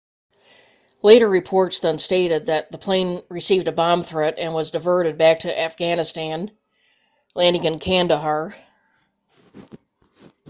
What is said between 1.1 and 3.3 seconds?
reports then stated the plane